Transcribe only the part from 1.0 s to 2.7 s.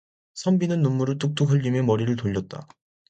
뚝뚝 흘리며 머리를 돌렸다.